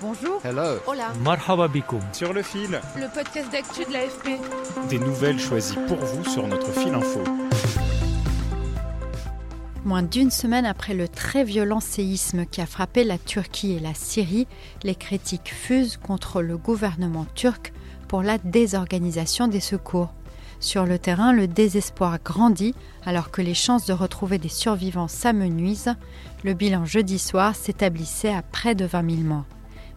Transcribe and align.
Bonjour. 0.00 0.40
Hello. 0.44 0.78
Hola. 0.86 1.12
Marhaba. 1.24 1.68
Sur 2.12 2.32
le 2.32 2.42
fil, 2.42 2.80
Le 2.96 3.12
podcast 3.12 3.50
d'actu 3.50 3.84
de 3.84 3.92
l'AFP. 3.92 4.38
des 4.88 4.98
nouvelles 5.00 5.40
choisies 5.40 5.78
pour 5.88 5.96
vous 5.96 6.24
sur 6.24 6.46
notre 6.46 6.70
fil 6.70 6.94
info. 6.94 7.20
Moins 9.84 10.04
d'une 10.04 10.30
semaine 10.30 10.66
après 10.66 10.94
le 10.94 11.08
très 11.08 11.42
violent 11.42 11.80
séisme 11.80 12.46
qui 12.46 12.60
a 12.60 12.66
frappé 12.66 13.02
la 13.02 13.18
Turquie 13.18 13.72
et 13.72 13.80
la 13.80 13.94
Syrie, 13.94 14.46
les 14.84 14.94
critiques 14.94 15.52
fusent 15.52 15.96
contre 15.96 16.42
le 16.42 16.56
gouvernement 16.56 17.26
turc 17.34 17.72
pour 18.06 18.22
la 18.22 18.38
désorganisation 18.38 19.48
des 19.48 19.60
secours. 19.60 20.12
Sur 20.60 20.86
le 20.86 21.00
terrain, 21.00 21.32
le 21.32 21.48
désespoir 21.48 22.18
grandit 22.24 22.74
alors 23.04 23.32
que 23.32 23.42
les 23.42 23.54
chances 23.54 23.86
de 23.86 23.92
retrouver 23.92 24.38
des 24.38 24.48
survivants 24.48 25.08
s'amenuisent. 25.08 25.94
Le 26.44 26.54
bilan 26.54 26.84
jeudi 26.84 27.18
soir 27.18 27.56
s'établissait 27.56 28.32
à 28.32 28.42
près 28.42 28.76
de 28.76 28.84
20 28.84 29.10
000 29.10 29.22
morts. 29.22 29.44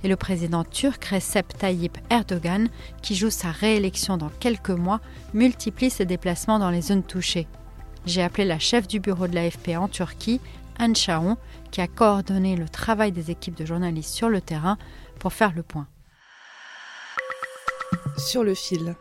Et 0.03 0.07
le 0.07 0.15
président 0.15 0.63
turc 0.63 1.03
Recep 1.05 1.47
Tayyip 1.57 1.97
Erdogan, 2.09 2.69
qui 3.01 3.15
joue 3.15 3.29
sa 3.29 3.51
réélection 3.51 4.17
dans 4.17 4.29
quelques 4.39 4.69
mois, 4.71 4.99
multiplie 5.33 5.89
ses 5.89 6.05
déplacements 6.05 6.59
dans 6.59 6.71
les 6.71 6.81
zones 6.81 7.03
touchées. 7.03 7.47
J'ai 8.05 8.23
appelé 8.23 8.45
la 8.45 8.57
chef 8.57 8.87
du 8.87 8.99
bureau 8.99 9.27
de 9.27 9.35
l'AFP 9.35 9.77
en 9.77 9.87
Turquie, 9.87 10.41
Anne 10.79 10.95
Chaon, 10.95 11.37
qui 11.69 11.81
a 11.81 11.87
coordonné 11.87 12.55
le 12.55 12.67
travail 12.67 13.11
des 13.11 13.29
équipes 13.29 13.55
de 13.55 13.65
journalistes 13.65 14.13
sur 14.13 14.29
le 14.29 14.41
terrain 14.41 14.77
pour 15.19 15.33
faire 15.33 15.53
le 15.55 15.61
point. 15.61 15.87
Sur 18.17 18.43
le 18.43 18.55
fil. 18.55 18.95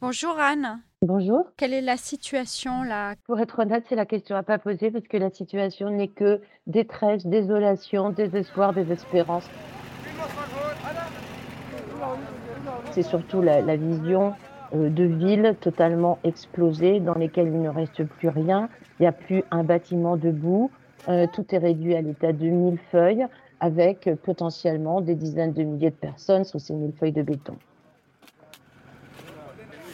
Bonjour 0.00 0.38
Anne, 0.38 0.80
Bonjour. 1.02 1.50
quelle 1.56 1.72
est 1.72 1.80
la 1.82 1.96
situation 1.96 2.82
là 2.82 3.14
Pour 3.24 3.38
être 3.40 3.58
honnête, 3.58 3.84
c'est 3.88 3.96
la 3.96 4.06
question 4.06 4.36
à 4.36 4.42
pas 4.42 4.58
poser 4.58 4.90
parce 4.90 5.06
que 5.08 5.16
la 5.16 5.30
situation 5.30 5.90
n'est 5.90 6.08
que 6.08 6.40
détresse, 6.66 7.26
désolation, 7.26 8.10
désespoir, 8.10 8.72
désespérance. 8.72 9.48
C'est 12.92 13.02
surtout 13.02 13.42
la, 13.42 13.76
vision 13.76 14.32
euh, 14.74 14.88
de 14.88 15.04
villes 15.04 15.54
totalement 15.60 16.18
explosées 16.24 17.00
dans 17.00 17.14
lesquelles 17.14 17.48
il 17.48 17.60
ne 17.60 17.68
reste 17.68 18.04
plus 18.04 18.28
rien. 18.28 18.68
Il 18.98 19.02
n'y 19.02 19.06
a 19.06 19.12
plus 19.12 19.44
un 19.50 19.64
bâtiment 19.64 20.16
debout. 20.16 20.70
Euh, 21.08 21.26
tout 21.32 21.44
est 21.54 21.58
réduit 21.58 21.94
à 21.94 22.00
l'état 22.00 22.32
de 22.32 22.46
millefeuilles 22.46 23.26
avec 23.60 24.06
euh, 24.06 24.16
potentiellement 24.16 25.00
des 25.00 25.14
dizaines 25.14 25.52
de 25.52 25.62
milliers 25.62 25.90
de 25.90 25.96
personnes 25.96 26.44
sous 26.44 26.58
ces 26.58 26.74
millefeuilles 26.74 27.12
de 27.12 27.22
béton. 27.22 27.56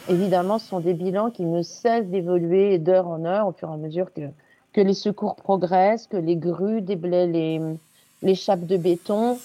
Évidemment, 0.09 0.59
ce 0.59 0.67
sont 0.67 0.79
des 0.79 0.93
bilans 0.93 1.29
qui 1.29 1.45
ne 1.45 1.61
cessent 1.61 2.07
d'évoluer 2.07 2.77
d'heure 2.77 3.07
en 3.07 3.23
heure 3.25 3.47
au 3.47 3.51
fur 3.53 3.69
et 3.69 3.73
à 3.73 3.77
mesure 3.77 4.11
que, 4.13 4.21
que 4.73 4.81
les 4.81 4.93
secours 4.93 5.35
progressent, 5.35 6.07
que 6.07 6.17
les 6.17 6.35
grues 6.35 6.81
déblaient 6.81 7.27
les, 7.27 7.61
les 8.21 8.35
chapes 8.35 8.65
de 8.65 8.77
béton. 8.77 9.37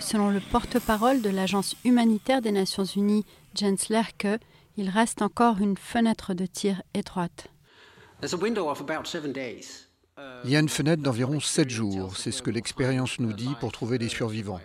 Selon 0.00 0.30
le 0.30 0.40
porte-parole 0.40 1.22
de 1.22 1.30
l'agence 1.30 1.76
humanitaire 1.84 2.42
des 2.42 2.52
Nations 2.52 2.84
Unies, 2.84 3.24
Jens 3.54 3.88
Lerke, 3.90 4.40
il 4.76 4.88
reste 4.88 5.22
encore 5.22 5.58
une 5.60 5.76
fenêtre 5.76 6.34
de 6.34 6.46
tir 6.46 6.82
étroite. 6.94 7.48
Il 10.44 10.50
y 10.50 10.56
a 10.56 10.60
une 10.60 10.68
fenêtre 10.68 11.02
d'environ 11.02 11.40
7 11.40 11.70
jours, 11.70 12.16
c'est 12.16 12.32
ce 12.32 12.42
que 12.42 12.50
l'expérience 12.50 13.18
nous 13.20 13.32
dit 13.32 13.54
pour 13.60 13.72
trouver 13.72 13.98
des 13.98 14.08
survivants. 14.08 14.60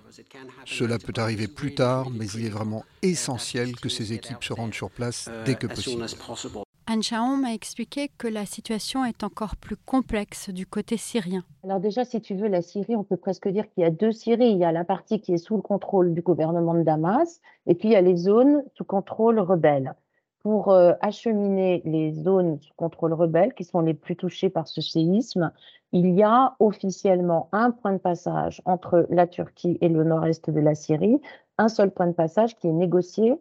Cela 0.66 1.00
peut 1.00 1.14
arriver 1.18 1.48
plus 1.48 1.76
tard, 1.76 2.10
mais 2.10 2.28
il 2.28 2.46
est 2.46 2.50
vraiment 2.50 2.84
essentiel 3.02 3.76
que 3.76 3.90
ces 3.90 4.14
équipes 4.14 4.44
se 4.44 4.54
rendent 4.54 4.74
sur 4.74 4.90
place 4.90 5.30
dès 5.46 5.56
que 5.56 5.68
possible. 5.68 6.06
Anne 6.88 7.02
Chaon 7.02 7.38
m'a 7.38 7.52
expliqué 7.52 8.12
que 8.16 8.28
la 8.28 8.46
situation 8.46 9.06
est 9.06 9.24
encore 9.24 9.56
plus 9.56 9.76
complexe 9.76 10.52
du 10.52 10.68
côté 10.68 10.98
syrien. 10.98 11.44
Alors 11.64 11.80
déjà, 11.80 12.06
si 12.06 12.22
tu 12.22 12.36
veux, 12.36 12.48
la 12.48 12.62
Syrie, 12.62 12.96
on 12.96 13.04
peut 13.04 13.18
presque 13.18 13.48
dire 13.48 13.68
qu'il 13.70 13.82
y 13.82 13.86
a 13.86 13.90
deux 13.90 14.12
Syries. 14.12 14.52
Il 14.52 14.60
y 14.60 14.66
a 14.66 14.72
la 14.72 14.84
partie 14.84 15.20
qui 15.20 15.34
est 15.34 15.38
sous 15.38 15.56
le 15.56 15.64
contrôle 15.64 16.14
du 16.14 16.22
gouvernement 16.22 16.76
de 16.76 16.84
Damas, 16.84 17.42
et 17.66 17.74
puis 17.74 17.88
il 17.88 17.92
y 17.94 17.96
a 17.96 18.02
les 18.02 18.16
zones 18.16 18.64
sous 18.76 18.84
contrôle 18.84 19.40
rebelle. 19.40 19.96
Pour 20.44 20.72
euh, 20.72 20.94
acheminer 21.02 21.82
les 21.86 22.14
zones 22.14 22.60
sous 22.62 22.74
contrôle 22.76 23.14
rebelle, 23.14 23.56
qui 23.56 23.64
sont 23.64 23.82
les 23.82 23.96
plus 23.96 24.16
touchées 24.16 24.52
par 24.52 24.68
ce 24.68 24.82
séisme, 24.82 25.52
il 25.92 26.14
y 26.14 26.22
a 26.22 26.56
officiellement 26.60 27.50
un 27.52 27.72
point 27.72 27.94
de 27.94 27.98
passage 27.98 28.62
entre 28.66 29.08
la 29.10 29.26
Turquie 29.26 29.80
et 29.82 29.90
le 29.90 30.04
nord-est 30.04 30.52
de 30.52 30.60
la 30.60 30.76
Syrie, 30.76 31.20
un 31.58 31.68
seul 31.68 31.90
point 31.90 32.06
de 32.06 32.14
passage 32.14 32.56
qui 32.58 32.68
est 32.68 32.74
négocié 32.74 33.34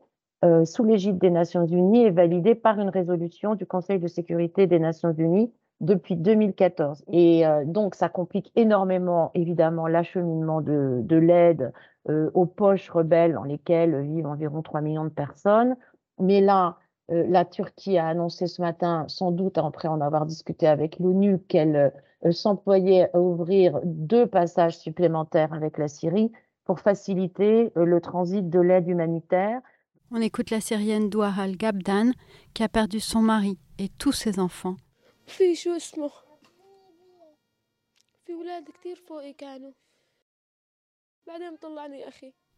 euh, 0.44 0.66
sous 0.66 0.84
l'égide 0.84 1.16
des 1.16 1.30
Nations 1.30 1.64
Unies 1.64 2.04
et 2.04 2.10
validé 2.10 2.54
par 2.54 2.78
une 2.78 2.90
résolution 2.90 3.54
du 3.54 3.64
Conseil 3.64 3.98
de 3.98 4.08
sécurité 4.08 4.66
des 4.66 4.78
Nations 4.78 5.12
Unies 5.12 5.50
depuis 5.80 6.16
2014. 6.16 7.02
Et 7.08 7.46
euh, 7.46 7.64
donc, 7.64 7.94
ça 7.94 8.10
complique 8.10 8.52
énormément, 8.54 9.30
évidemment, 9.34 9.86
l'acheminement 9.86 10.60
de, 10.60 11.00
de 11.02 11.16
l'aide 11.16 11.72
euh, 12.10 12.30
aux 12.34 12.44
poches 12.44 12.90
rebelles 12.90 13.32
dans 13.32 13.44
lesquelles 13.44 14.02
vivent 14.02 14.26
environ 14.26 14.60
3 14.60 14.82
millions 14.82 15.04
de 15.04 15.08
personnes. 15.08 15.76
Mais 16.18 16.42
là, 16.42 16.76
la 17.08 17.44
Turquie 17.44 17.98
a 17.98 18.06
annoncé 18.06 18.46
ce 18.46 18.62
matin, 18.62 19.04
sans 19.08 19.30
doute 19.30 19.58
après 19.58 19.88
en 19.88 20.00
avoir 20.00 20.24
discuté 20.24 20.66
avec 20.66 20.98
l'ONU, 20.98 21.38
qu'elle 21.38 21.92
s'employait 22.30 23.10
à 23.14 23.20
ouvrir 23.20 23.78
deux 23.84 24.26
passages 24.26 24.78
supplémentaires 24.78 25.52
avec 25.52 25.76
la 25.76 25.88
Syrie 25.88 26.32
pour 26.64 26.80
faciliter 26.80 27.72
le 27.76 28.00
transit 28.00 28.48
de 28.48 28.60
l'aide 28.60 28.88
humanitaire. 28.88 29.60
On 30.10 30.20
écoute 30.20 30.50
la 30.50 30.60
Syrienne 30.60 31.10
Douar 31.10 31.40
al-Gabdan 31.40 32.12
qui 32.52 32.62
a 32.62 32.68
perdu 32.68 33.00
son 33.00 33.20
mari 33.20 33.58
et 33.78 33.88
tous 33.88 34.12
ses 34.12 34.38
enfants. 34.38 34.76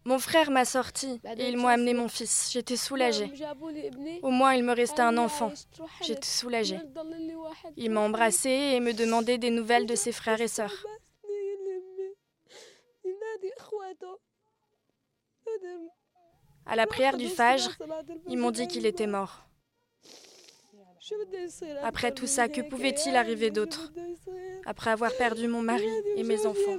Mon 0.05 0.19
frère 0.19 0.51
m'a 0.51 0.65
sorti 0.65 1.21
et 1.37 1.49
ils 1.49 1.57
m'ont 1.57 1.69
amené 1.69 1.95
mon 1.95 2.09
fils. 2.09 2.51
J'étais 2.53 2.77
soulagée. 2.77 3.33
Au 4.23 4.31
moins, 4.31 4.55
il 4.55 4.63
me 4.63 4.73
restait 4.73 5.03
un 5.03 5.17
enfant. 5.17 5.53
J'étais 6.03 6.29
soulagée. 6.29 6.79
Il 7.77 7.91
m'a 7.91 8.01
embrassée 8.01 8.75
et 8.75 8.81
me 8.81 8.93
demandait 8.93 9.39
des 9.39 9.51
nouvelles 9.51 9.87
de 9.87 9.95
ses 9.95 10.13
frères 10.13 10.41
et 10.41 10.49
sœurs. 10.49 10.85
À 16.67 16.77
la 16.77 16.87
prière 16.87 17.17
du 17.17 17.29
Fajr, 17.29 17.71
ils 18.29 18.39
m'ont 18.39 18.51
dit 18.51 18.67
qu'il 18.67 18.87
était 18.87 19.07
mort. 19.07 19.47
Après 21.83 22.13
tout 22.13 22.27
ça, 22.27 22.49
que 22.49 22.61
pouvait-il 22.61 23.15
arriver 23.15 23.51
d'autre 23.51 23.93
Après 24.65 24.91
avoir 24.91 25.13
perdu 25.17 25.47
mon 25.47 25.63
mari 25.63 25.89
et 26.17 26.25
mes 26.25 26.47
enfants. 26.47 26.79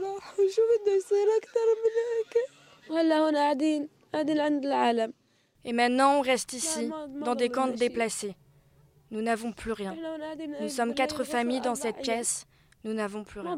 Et 5.64 5.74
maintenant, 5.74 6.20
on 6.20 6.22
reste 6.22 6.54
ici, 6.54 6.90
dans 7.22 7.36
des 7.36 7.50
camps 7.50 7.68
déplacés. 7.68 8.36
Nous 9.12 9.22
n'avons 9.22 9.54
plus 9.54 9.72
rien. 9.72 9.96
Nous 10.60 10.70
sommes 10.70 10.94
quatre 10.94 11.24
familles 11.24 11.62
dans 11.62 11.76
cette 11.76 12.02
pièce. 12.02 12.46
Nous 12.84 12.94
n'avons 12.94 13.24
plus 13.24 13.40
rien. 13.40 13.58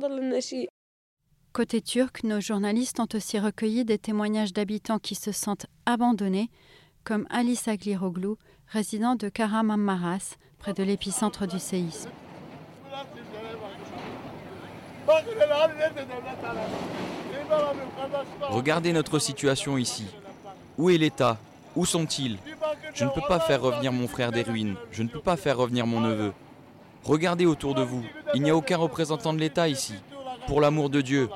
Côté 1.52 1.82
turc, 1.82 2.24
nos 2.24 2.40
journalistes 2.40 3.00
ont 3.00 3.08
aussi 3.14 3.40
recueilli 3.40 3.84
des 3.84 3.98
témoignages 3.98 4.54
d'habitants 4.54 5.00
qui 5.00 5.16
se 5.16 5.32
sentent 5.32 5.66
abandonnés, 5.88 6.50
comme 7.04 7.26
Ali 7.32 7.56
Sagliroglou, 7.56 8.38
résident 8.68 9.16
de 9.16 9.30
Karamammaras, 9.30 10.36
près 10.60 10.74
de 10.74 10.84
l'épicentre 10.84 11.48
du 11.48 11.58
séisme. 11.58 12.12
Regardez 18.50 18.94
notre 18.94 19.18
situation 19.18 19.78
ici. 19.78 20.06
Où 20.78 20.92
est 20.92 20.98
l'État? 20.98 21.40
Où 21.76 21.86
sont-ils? 21.86 22.38
Je 22.94 23.06
ne 23.06 23.10
peux 23.10 23.28
pas 23.28 23.40
faire 23.40 23.62
revenir 23.62 23.92
mon 23.92 24.08
frère 24.08 24.32
des 24.32 24.44
ruines. 24.44 24.76
Je 24.92 25.02
ne 25.02 25.08
peux 25.08 25.20
pas 25.20 25.36
faire 25.36 25.58
revenir 25.58 25.88
mon 25.88 26.02
neveu. 26.02 26.32
Regardez 27.04 27.48
autour 27.48 27.74
de 27.74 27.82
vous. 27.82 28.04
Il 28.36 28.44
n'y 28.44 28.52
a 28.52 28.56
aucun 28.56 28.78
représentant 28.78 29.34
de 29.34 29.40
l'État 29.40 29.68
ici. 29.68 29.96
Pour 30.50 30.62
l'amour 30.62 30.90
de 30.90 31.02
Dieu. 31.02 31.30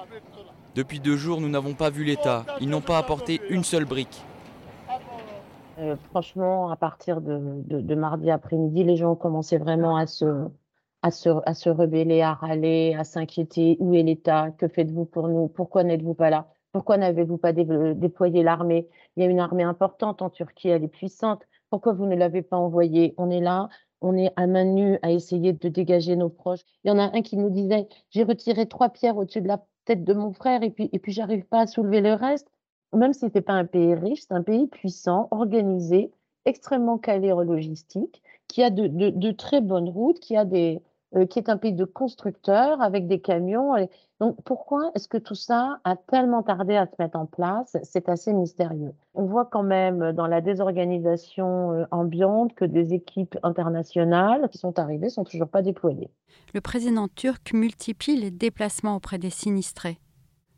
Depuis 0.73 0.99
deux 0.99 1.17
jours, 1.17 1.39
nous 1.39 1.47
n'avons 1.47 1.75
pas 1.75 1.91
vu 1.91 2.03
l'État. 2.03 2.47
Ils 2.59 2.67
n'ont 2.67 2.81
pas 2.81 2.97
apporté 2.97 3.41
une 3.47 3.63
seule 3.63 3.85
brique. 3.85 4.23
Euh, 5.77 5.95
franchement, 6.09 6.71
à 6.71 6.75
partir 6.75 7.21
de, 7.21 7.93
mardi 7.93 8.31
après-midi, 8.31 8.83
les 8.83 8.95
gens 8.95 9.11
ont 9.11 9.15
commencé 9.15 9.59
vraiment 9.59 9.97
à 9.97 10.07
se, 10.07 10.47
à 11.03 11.11
se, 11.11 11.29
à 11.45 11.53
se 11.53 11.69
rebeller, 11.69 12.23
à 12.23 12.33
râler, 12.33 12.95
à 12.97 13.03
s'inquiéter. 13.03 13.77
Où 13.79 13.93
est 13.93 14.01
l'État? 14.01 14.49
Que 14.49 14.67
faites-vous 14.67 15.05
pour 15.05 15.27
nous? 15.27 15.47
Pourquoi 15.47 15.83
n'êtes-vous 15.83 16.15
pas 16.15 16.31
là? 16.31 16.47
Pourquoi 16.71 16.97
n'avez-vous 16.97 17.37
pas 17.37 17.53
déployé 17.53 18.41
l'armée? 18.41 18.89
Il 19.15 19.23
y 19.23 19.27
a 19.27 19.29
une 19.29 19.39
armée 19.39 19.61
importante 19.61 20.23
en 20.23 20.31
Turquie, 20.31 20.69
elle 20.69 20.85
est 20.85 20.87
puissante. 20.87 21.43
Pourquoi 21.69 21.93
vous 21.93 22.07
ne 22.07 22.15
l'avez 22.15 22.41
pas 22.41 22.57
envoyée? 22.57 23.13
On 23.17 23.29
est 23.29 23.41
là, 23.41 23.69
on 24.03 24.17
est 24.17 24.31
à 24.35 24.45
main 24.45 24.65
nue 24.65 24.99
à 25.01 25.11
essayer 25.11 25.53
de 25.53 25.69
dégager 25.69 26.15
nos 26.15 26.29
proches. 26.29 26.63
Il 26.83 26.89
y 26.89 26.91
en 26.91 26.99
a 26.99 27.15
un 27.15 27.21
qui 27.21 27.37
nous 27.37 27.49
disait 27.49 27.87
J'ai 28.11 28.23
retiré 28.23 28.67
trois 28.67 28.89
pierres 28.89 29.17
au-dessus 29.17 29.41
de 29.41 29.47
la 29.47 29.65
tête 29.85 30.03
de 30.03 30.13
mon 30.13 30.33
frère 30.33 30.61
et 30.61 30.69
puis, 30.69 30.89
et 30.91 30.99
puis 30.99 31.11
j'arrive 31.11 31.45
pas 31.45 31.61
à 31.61 31.67
soulever 31.67 32.01
le 32.01 32.13
reste. 32.13 32.47
Même 32.93 33.13
si 33.13 33.21
ce 33.21 33.25
n'est 33.33 33.41
pas 33.41 33.53
un 33.53 33.65
pays 33.65 33.95
riche, 33.95 34.21
c'est 34.21 34.33
un 34.33 34.43
pays 34.43 34.67
puissant, 34.67 35.27
organisé, 35.31 36.11
extrêmement 36.45 36.97
calé 36.97 37.31
en 37.31 37.41
logistique, 37.41 38.21
qui 38.47 38.61
a 38.61 38.69
de, 38.69 39.31
très 39.31 39.61
bonnes 39.61 39.89
routes, 39.89 40.19
qui, 40.19 40.35
a 40.37 40.45
des, 40.45 40.81
euh, 41.15 41.25
qui 41.25 41.39
est 41.39 41.49
un 41.49 41.57
pays 41.57 41.73
de 41.73 41.85
constructeurs 41.85 42.81
avec 42.81 43.07
des 43.07 43.19
camions. 43.19 43.73
Donc 44.19 44.37
pourquoi 44.45 44.91
est-ce 44.95 45.07
que 45.07 45.17
tout 45.17 45.35
ça 45.35 45.79
a 45.83 45.95
tellement 45.95 46.43
tardé 46.43 46.75
à 46.75 46.85
se 46.85 46.93
mettre 46.97 47.17
en 47.17 47.25
place? 47.25 47.77
C'est 47.83 48.09
assez 48.09 48.33
mystérieux. 48.33 48.93
On 49.13 49.25
voit 49.25 49.45
quand 49.45 49.63
même 49.63 50.13
dans 50.13 50.27
la 50.27 50.41
désorganisation 50.41 51.71
euh, 51.71 51.85
ambiante 51.91 52.55
que 52.55 52.65
des 52.65 52.93
équipes 52.93 53.37
internationales 53.43 54.47
qui 54.49 54.57
sont 54.57 54.79
arrivées 54.79 55.09
sont 55.09 55.23
toujours 55.23 55.49
pas 55.49 55.61
déployées. 55.61 56.09
Le 56.53 56.61
président 56.61 57.07
turc 57.07 57.53
multiplie 57.53 58.15
les 58.15 58.31
déplacements 58.31 58.95
auprès 58.95 59.17
des 59.17 59.29
sinistrés. 59.29 59.99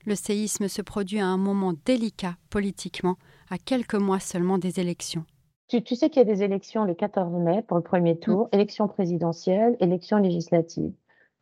Le 0.05 0.15
séisme 0.15 0.67
se 0.67 0.83
produit 0.83 1.19
à 1.19 1.25
un 1.25 1.37
moment 1.37 1.73
délicat 1.85 2.35
politiquement, 2.51 3.15
à 3.49 3.57
quelques 3.57 3.95
mois 3.95 4.19
seulement 4.19 4.59
des 4.59 4.79
élections. 4.79 5.25
Tu, 5.67 5.95
sais 5.95 6.09
qu'il 6.09 6.19
y 6.19 6.21
a 6.21 6.31
des 6.31 6.43
élections 6.43 6.85
le 6.85 6.93
14 6.93 7.33
mai 7.39 7.63
pour 7.63 7.77
le 7.77 7.83
premier 7.83 8.17
tour, 8.19 8.45
mm. 8.45 8.49
élections 8.55 8.87
présidentielles, 8.87 9.75
élections 9.79 10.17
législatives. 10.17 10.93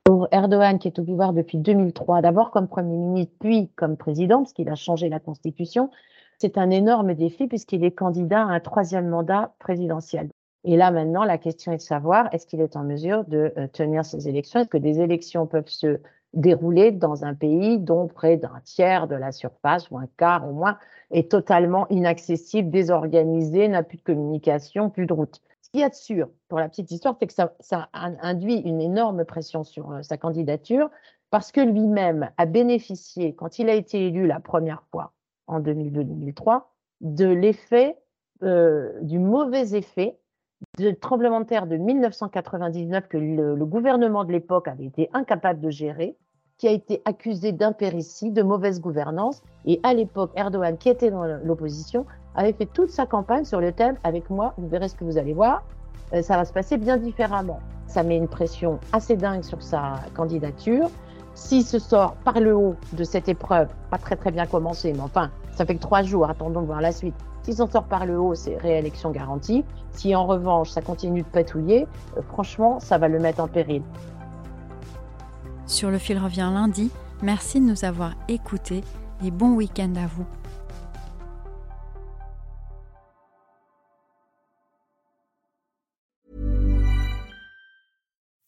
Pour 0.05 0.27
Erdogan, 0.31 0.79
qui 0.79 0.87
est 0.87 0.99
au 0.99 1.03
pouvoir 1.03 1.33
depuis 1.33 1.57
2003, 1.57 2.21
d'abord 2.21 2.51
comme 2.51 2.67
Premier 2.67 2.97
ministre, 2.97 3.33
puis 3.39 3.69
comme 3.75 3.97
président, 3.97 4.39
parce 4.39 4.53
qu'il 4.53 4.69
a 4.69 4.75
changé 4.75 5.09
la 5.09 5.19
Constitution, 5.19 5.89
c'est 6.39 6.57
un 6.57 6.69
énorme 6.69 7.13
défi 7.13 7.47
puisqu'il 7.47 7.83
est 7.83 7.91
candidat 7.91 8.41
à 8.41 8.51
un 8.51 8.59
troisième 8.59 9.07
mandat 9.07 9.53
présidentiel. 9.59 10.29
Et 10.65 10.77
là, 10.77 10.91
maintenant, 10.91 11.25
la 11.25 11.37
question 11.37 11.73
est 11.73 11.77
de 11.77 11.81
savoir, 11.81 12.33
est-ce 12.33 12.47
qu'il 12.47 12.61
est 12.61 12.77
en 12.77 12.83
mesure 12.83 13.25
de 13.25 13.53
euh, 13.57 13.67
tenir 13.67 14.05
ces 14.05 14.29
élections? 14.29 14.61
Est-ce 14.61 14.69
que 14.69 14.77
des 14.77 15.01
élections 15.01 15.45
peuvent 15.45 15.67
se 15.67 15.99
déroulé 16.33 16.91
dans 16.91 17.25
un 17.25 17.33
pays 17.33 17.77
dont 17.77 18.07
près 18.07 18.37
d'un 18.37 18.59
tiers 18.63 19.07
de 19.07 19.15
la 19.15 19.31
surface 19.31 19.89
ou 19.91 19.97
un 19.97 20.07
quart 20.17 20.47
au 20.47 20.51
moins 20.51 20.77
est 21.11 21.29
totalement 21.29 21.87
inaccessible, 21.89 22.69
désorganisé, 22.69 23.67
n'a 23.67 23.83
plus 23.83 23.97
de 23.97 24.03
communication, 24.03 24.89
plus 24.89 25.05
de 25.05 25.13
route. 25.13 25.41
Ce 25.61 25.69
qu'il 25.69 25.81
y 25.81 25.83
a 25.83 25.91
sûr, 25.91 26.29
pour 26.47 26.59
la 26.59 26.69
petite 26.69 26.91
histoire, 26.91 27.15
c'est 27.19 27.27
que 27.27 27.33
ça, 27.33 27.53
ça, 27.59 27.89
induit 27.93 28.57
une 28.57 28.81
énorme 28.81 29.25
pression 29.25 29.63
sur 29.63 29.91
euh, 29.91 30.01
sa 30.01 30.17
candidature 30.17 30.89
parce 31.29 31.51
que 31.51 31.61
lui-même 31.61 32.29
a 32.37 32.45
bénéficié, 32.45 33.33
quand 33.33 33.57
il 33.57 33.69
a 33.69 33.73
été 33.73 34.07
élu 34.07 34.27
la 34.27 34.39
première 34.39 34.83
fois 34.91 35.13
en 35.47 35.59
2002-2003, 35.61 36.63
de 37.01 37.25
l'effet, 37.25 37.97
euh, 38.43 38.91
du 39.01 39.19
mauvais 39.19 39.75
effet 39.75 40.17
du 40.77 40.95
tremblement 40.95 41.41
de 41.41 41.45
terre 41.45 41.67
de 41.67 41.77
1999 41.77 43.07
que 43.07 43.17
le 43.17 43.65
gouvernement 43.65 44.23
de 44.23 44.31
l'époque 44.31 44.67
avait 44.67 44.85
été 44.85 45.09
incapable 45.13 45.59
de 45.61 45.69
gérer 45.69 46.15
qui 46.57 46.67
a 46.67 46.71
été 46.71 47.01
accusé 47.05 47.51
d'impéritie, 47.51 48.31
de 48.31 48.41
mauvaise 48.41 48.79
gouvernance. 48.79 49.41
Et 49.65 49.79
à 49.83 49.93
l'époque, 49.93 50.31
Erdogan, 50.35 50.77
qui 50.77 50.89
était 50.89 51.11
dans 51.11 51.25
l'opposition, 51.43 52.05
avait 52.35 52.53
fait 52.53 52.67
toute 52.67 52.89
sa 52.89 53.05
campagne 53.05 53.45
sur 53.45 53.59
le 53.59 53.71
thème 53.71 53.97
Avec 54.03 54.29
moi, 54.29 54.53
vous 54.57 54.67
verrez 54.67 54.87
ce 54.87 54.95
que 54.95 55.03
vous 55.03 55.17
allez 55.17 55.33
voir, 55.33 55.63
euh, 56.13 56.21
ça 56.21 56.37
va 56.37 56.45
se 56.45 56.53
passer 56.53 56.77
bien 56.77 56.97
différemment. 56.97 57.59
Ça 57.87 58.03
met 58.03 58.17
une 58.17 58.27
pression 58.27 58.79
assez 58.91 59.15
dingue 59.15 59.43
sur 59.43 59.61
sa 59.61 59.95
candidature. 60.15 60.89
S'il 61.35 61.63
se 61.63 61.79
sort 61.79 62.15
par 62.23 62.39
le 62.39 62.55
haut 62.55 62.75
de 62.93 63.03
cette 63.03 63.27
épreuve, 63.27 63.67
pas 63.89 63.97
très 63.97 64.15
très 64.15 64.31
bien 64.31 64.45
commencé, 64.45 64.93
mais 64.93 65.01
enfin, 65.01 65.31
ça 65.55 65.65
fait 65.65 65.75
que 65.75 65.81
trois 65.81 66.01
jours, 66.01 66.29
attendons 66.29 66.61
de 66.61 66.65
voir 66.65 66.81
la 66.81 66.91
suite. 66.91 67.15
S'il 67.43 67.55
s'en 67.55 67.69
sort 67.69 67.83
par 67.83 68.05
le 68.05 68.19
haut, 68.19 68.35
c'est 68.35 68.57
réélection 68.57 69.11
garantie. 69.11 69.63
Si 69.91 70.15
en 70.15 70.25
revanche, 70.25 70.69
ça 70.69 70.81
continue 70.81 71.21
de 71.21 71.27
patouiller, 71.27 71.87
euh, 72.17 72.21
franchement, 72.21 72.79
ça 72.79 72.97
va 72.97 73.07
le 73.07 73.19
mettre 73.19 73.41
en 73.41 73.47
péril. 73.47 73.83
Sur 75.65 75.91
le 75.91 75.97
fil 75.97 76.17
revient 76.17 76.49
lundi. 76.53 76.91
Merci 77.21 77.59
de 77.59 77.65
nous 77.65 77.85
avoir 77.85 78.13
écoutés 78.27 78.83
et 79.23 79.31
bon 79.31 79.53
week-end 79.53 79.93
à 79.95 80.07
vous. 80.07 80.25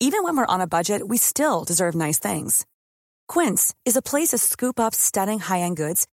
Even 0.02 0.24
when 0.24 0.38
we're 0.38 0.46
on 0.48 0.62
a 0.62 0.68
budget, 0.68 1.02
we 1.08 1.18
still 1.18 1.64
deserve 1.66 1.96
nice 1.96 2.20
things. 2.20 2.66
Quince 3.28 3.74
is 3.86 3.98
a 3.98 4.02
place 4.02 4.30
to 4.30 4.38
scoop 4.38 4.80
up 4.80 4.94
stunning 4.94 5.40
high-end 5.40 5.76
goods 5.76 6.06